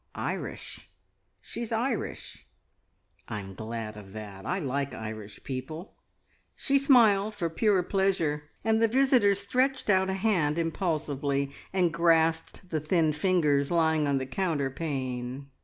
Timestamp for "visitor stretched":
8.87-9.91